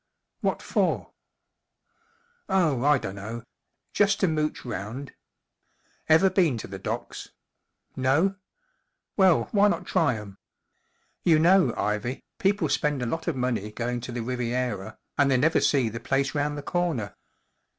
[0.41, 1.11] "What for?""
[2.49, 3.43] Oh, I dunno.
[3.93, 5.13] Just to mooch round.
[6.09, 7.29] Ever been to the docks?
[7.95, 8.33] No?
[9.15, 10.39] Well* why not try 'em?
[11.23, 15.37] You know* Ivy* people spend a lot of money going to the Riviera, and they
[15.37, 17.13] never see the place round the corner.